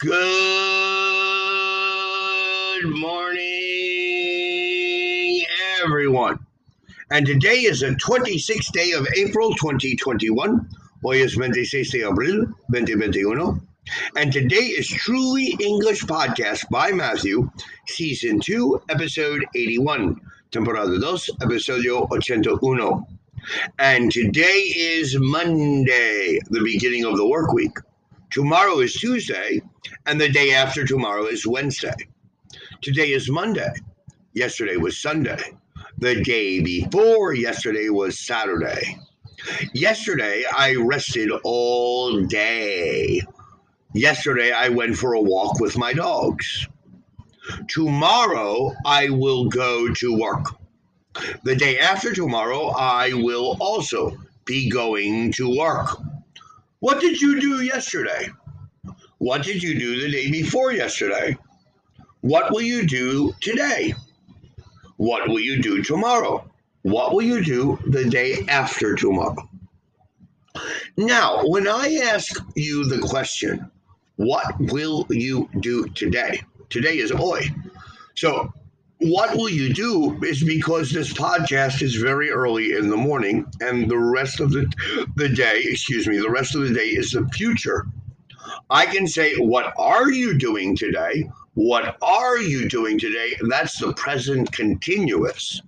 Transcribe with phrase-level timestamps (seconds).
[0.00, 0.14] Good
[2.84, 3.42] morning,
[5.82, 6.38] everyone.
[7.10, 10.70] And today is the 26th day of April 2021.
[11.02, 13.60] Hoy es 26 de abril 2021.
[14.14, 17.50] And today is Truly English Podcast by Matthew,
[17.88, 20.20] Season 2, Episode 81.
[20.52, 21.06] Temporada 2,
[21.42, 23.04] Episodio 81.
[23.80, 27.76] And today is Monday, the beginning of the work week.
[28.30, 29.62] Tomorrow is Tuesday,
[30.04, 31.94] and the day after tomorrow is Wednesday.
[32.82, 33.72] Today is Monday.
[34.34, 35.56] Yesterday was Sunday.
[35.98, 38.98] The day before yesterday was Saturday.
[39.72, 43.22] Yesterday, I rested all day.
[43.94, 46.68] Yesterday, I went for a walk with my dogs.
[47.68, 50.46] Tomorrow, I will go to work.
[51.44, 55.96] The day after tomorrow, I will also be going to work.
[56.80, 58.28] What did you do yesterday?
[59.18, 61.36] What did you do the day before yesterday?
[62.20, 63.94] What will you do today?
[64.96, 66.48] What will you do tomorrow?
[66.82, 69.48] What will you do the day after tomorrow?
[70.96, 73.70] Now, when I ask you the question,
[74.16, 76.42] what will you do today?
[76.70, 77.42] Today is Oi.
[78.14, 78.52] So
[79.00, 83.88] what will you do is because this podcast is very early in the morning and
[83.88, 84.70] the rest of the,
[85.14, 87.86] the day, excuse me, the rest of the day is the future.
[88.70, 91.30] I can say, What are you doing today?
[91.54, 93.36] What are you doing today?
[93.48, 95.62] That's the present continuous.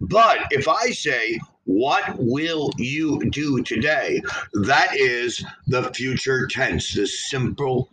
[0.00, 4.22] But if I say, What will you do today?
[4.62, 7.90] That is the future tense, the simple,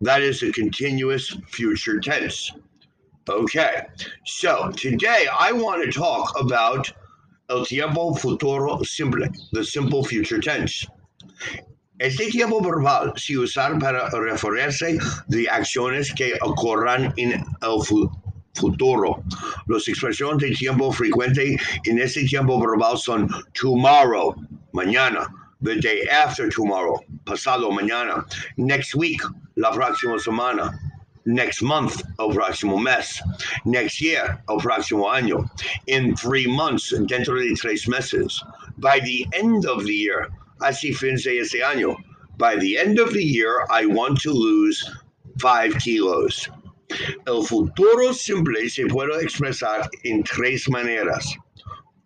[0.00, 2.52] that is the continuous future tense.
[3.28, 3.82] Okay,
[4.24, 6.92] so today I want to talk about
[7.50, 10.86] el tiempo futuro simple, the simple future tense.
[12.00, 18.08] Este tiempo verbal se usa para referirse de acciones que ocurran en el fu
[18.54, 19.24] futuro.
[19.66, 24.36] Las expresiones de tiempo frecuente en este tiempo verbal son tomorrow,
[24.72, 25.26] mañana,
[25.62, 28.24] the day after tomorrow, pasado mañana,
[28.56, 29.20] next week,
[29.56, 30.78] la próxima semana,
[31.26, 33.20] next month, el próximo mes,
[33.64, 35.48] next year, el próximo año,
[35.88, 38.42] in three months, dentro de tres meses,
[38.78, 40.28] by the end of the year,
[40.60, 41.96] así fin de este año.
[42.38, 44.90] By the end of the year, I want to lose
[45.40, 46.48] five kilos.
[47.26, 51.26] El futuro simple se puede expresar en tres maneras.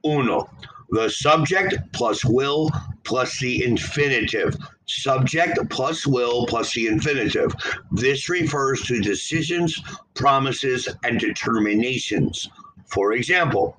[0.05, 0.49] Uno,
[0.91, 2.71] the subject plus will
[3.11, 4.57] plus the infinitive.
[4.87, 7.53] Subject plus will plus the infinitive.
[7.91, 9.83] This refers to decisions,
[10.15, 12.49] promises, and determinations.
[12.87, 13.77] For example,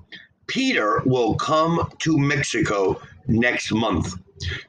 [0.48, 4.16] Peter will come to Mexico next month.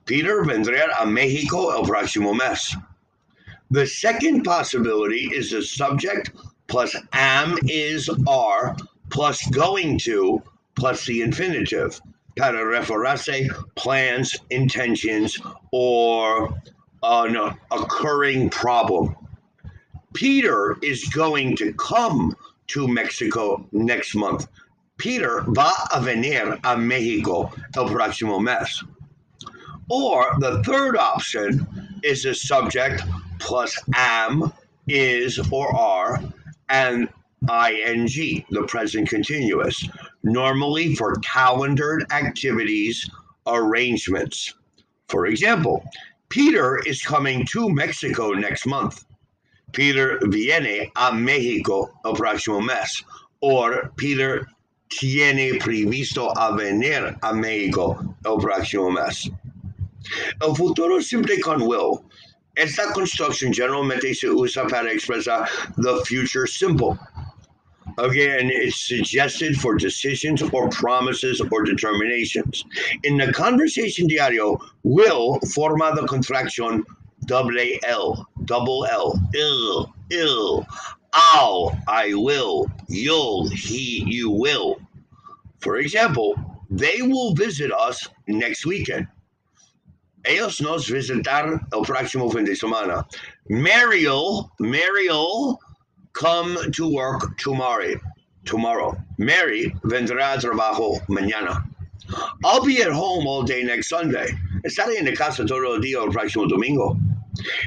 [0.06, 2.76] Peter vendrá a México el próximo mes.
[3.72, 6.30] The second possibility is the subject
[6.68, 8.76] plus am is are
[9.10, 10.40] plus going to
[10.76, 12.00] plus the infinitive
[12.36, 15.38] para referirse plans, intentions,
[15.72, 16.54] or
[17.02, 17.36] an
[17.70, 19.16] occurring problem.
[20.14, 22.34] Peter is going to come
[22.68, 24.46] to Mexico next month.
[24.98, 28.84] Peter va a venir a México el próximo mes.
[29.88, 31.66] Or the third option
[32.02, 33.02] is the subject
[33.38, 34.52] plus am,
[34.86, 36.20] is, or are,
[36.68, 37.08] and
[37.50, 39.88] ing, the present continuous,
[40.22, 43.08] normally for calendared activities
[43.46, 44.54] arrangements.
[45.08, 45.84] For example,
[46.28, 49.04] Peter is coming to Mexico next month.
[49.72, 53.04] Peter viene a México el próximo mes.
[53.40, 54.46] Or Peter
[54.88, 59.28] tiene previsto a venir a México el próximo mes.
[60.40, 62.04] El futuro simple con will.
[62.56, 65.48] Esta construcción generalmente se usa para expresar
[65.78, 66.98] the future simple.
[67.98, 72.64] Again, it's suggested for decisions or promises or determinations.
[73.02, 76.84] In the conversation diario, will forma the contraction
[77.26, 80.66] double L, double L, ill, ill,
[81.12, 84.80] I'll, I will, you'll, he, you will.
[85.60, 86.34] For example,
[86.70, 89.06] they will visit us next weekend.
[90.24, 93.04] Ellos nos visitar el próximo fin de semana.
[93.48, 95.58] Mary'll, Mary'll
[96.12, 97.94] come to work tomorrow.
[98.44, 98.96] Tomorrow.
[99.18, 101.64] Mary vendrá a trabajo mañana.
[102.44, 104.28] I'll be at home all day next Sunday.
[104.64, 106.98] Estaré en la casa todo el día el próximo domingo.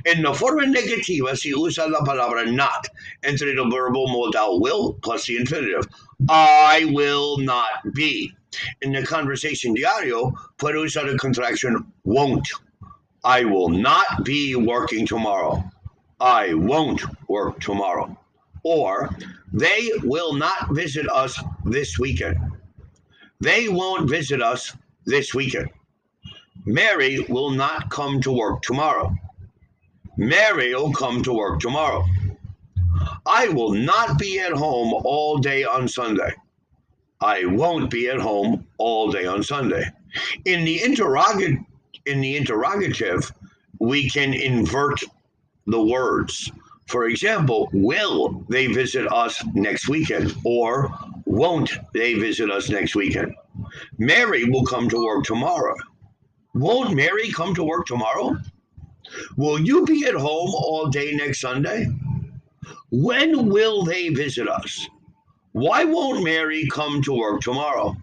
[0.06, 2.88] En la forma negativa se usa la palabra not
[3.24, 5.88] entre el verbo modal will plus the infinitive.
[6.30, 8.34] I will not be.
[8.82, 12.48] In the conversation diario, puede usar la contraction won't.
[13.24, 15.64] I will not be working tomorrow.
[16.20, 18.18] I won't work tomorrow.
[18.66, 19.16] Or
[19.54, 22.38] they will not visit us this weekend.
[23.40, 24.76] They won't visit us
[25.06, 25.70] this weekend.
[26.66, 29.16] Mary will not come to work tomorrow.
[30.18, 32.04] Mary will come to work tomorrow.
[33.28, 36.34] I will not be at home all day on Sunday.
[37.22, 39.86] I won't be at home all day on Sunday.
[40.46, 41.60] In the interrogative,
[42.08, 43.32] in the interrogative,
[43.80, 45.02] we can invert
[45.68, 46.52] the words.
[46.88, 50.94] For example, will they visit us next weekend or
[51.26, 53.34] won't they visit us next weekend?
[53.98, 55.76] Mary will come to work tomorrow.
[56.54, 58.38] Won't Mary come to work tomorrow?
[59.36, 61.88] Will you be at home all day next Sunday?
[62.92, 64.88] When will they visit us?
[65.54, 67.96] Why won't Mary come to work tomorrow?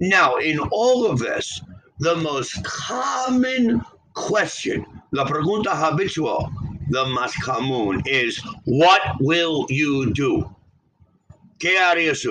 [0.00, 1.60] Now, in all of this,
[1.98, 3.82] the most common
[4.14, 6.50] question, la pregunta habitual,
[6.88, 10.54] the más común, is what will you do?
[11.58, 12.24] ¿Qué harías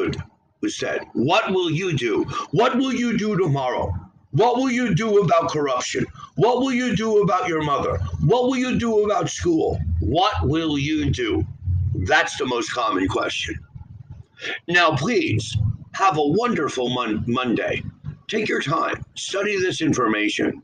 [0.62, 1.02] usted?
[1.14, 2.24] What will you do?
[2.52, 3.94] What will you do tomorrow?
[4.32, 6.06] What will you do about corruption?
[6.36, 7.98] What will you do about your mother?
[8.22, 9.80] What will you do about school?
[10.00, 11.46] What will you do?
[11.94, 13.60] That's the most common question.
[14.68, 15.56] Now, please
[15.94, 17.84] have a wonderful mon- Monday.
[18.28, 20.63] Take your time, study this information,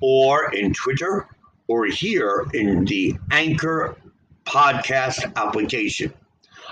[0.00, 1.28] or in Twitter
[1.68, 3.98] or here in the Anchor
[4.44, 6.10] podcast application.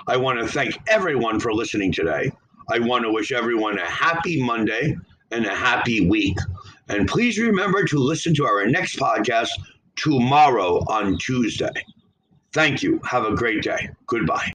[0.07, 2.33] I want to thank everyone for listening today.
[2.71, 4.97] I want to wish everyone a happy Monday
[5.31, 6.37] and a happy week.
[6.89, 9.51] And please remember to listen to our next podcast
[9.97, 11.85] tomorrow on Tuesday.
[12.53, 13.01] Thank you.
[13.05, 13.91] Have a great day.
[14.07, 14.49] Goodbye.